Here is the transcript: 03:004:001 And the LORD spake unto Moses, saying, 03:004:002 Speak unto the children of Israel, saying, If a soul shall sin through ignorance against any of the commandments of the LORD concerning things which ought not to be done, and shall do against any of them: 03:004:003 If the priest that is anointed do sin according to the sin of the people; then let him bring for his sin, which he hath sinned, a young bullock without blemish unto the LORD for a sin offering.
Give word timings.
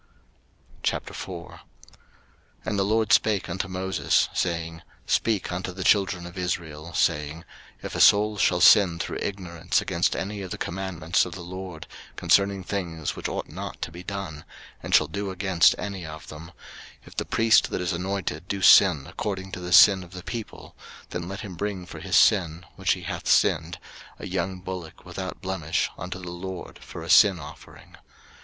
03:004:001 0.81 1.59
And 2.65 2.79
the 2.79 2.83
LORD 2.83 3.13
spake 3.13 3.47
unto 3.47 3.67
Moses, 3.67 4.29
saying, 4.33 4.81
03:004:002 5.05 5.11
Speak 5.11 5.51
unto 5.51 5.71
the 5.73 5.83
children 5.83 6.25
of 6.25 6.39
Israel, 6.39 6.91
saying, 6.95 7.45
If 7.83 7.93
a 7.95 8.01
soul 8.01 8.37
shall 8.39 8.61
sin 8.61 8.97
through 8.97 9.19
ignorance 9.21 9.79
against 9.79 10.15
any 10.15 10.41
of 10.41 10.49
the 10.49 10.57
commandments 10.57 11.23
of 11.23 11.35
the 11.35 11.41
LORD 11.43 11.85
concerning 12.15 12.63
things 12.63 13.15
which 13.15 13.29
ought 13.29 13.47
not 13.47 13.79
to 13.83 13.91
be 13.91 14.01
done, 14.01 14.43
and 14.81 14.95
shall 14.95 15.05
do 15.05 15.29
against 15.29 15.75
any 15.77 16.03
of 16.03 16.29
them: 16.29 16.45
03:004:003 16.45 16.51
If 17.05 17.15
the 17.17 17.25
priest 17.25 17.69
that 17.69 17.79
is 17.79 17.93
anointed 17.93 18.47
do 18.47 18.63
sin 18.63 19.05
according 19.07 19.51
to 19.51 19.59
the 19.59 19.71
sin 19.71 20.03
of 20.03 20.13
the 20.13 20.23
people; 20.23 20.75
then 21.11 21.27
let 21.27 21.41
him 21.41 21.53
bring 21.53 21.85
for 21.85 21.99
his 21.99 22.15
sin, 22.15 22.65
which 22.75 22.93
he 22.93 23.03
hath 23.03 23.27
sinned, 23.27 23.77
a 24.17 24.25
young 24.25 24.61
bullock 24.61 25.05
without 25.05 25.41
blemish 25.43 25.91
unto 25.95 26.17
the 26.17 26.31
LORD 26.31 26.79
for 26.79 27.03
a 27.03 27.09
sin 27.11 27.37
offering. 27.39 27.97